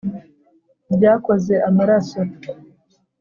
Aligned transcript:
ryakoze 0.93 1.53
amaraso 1.69 2.19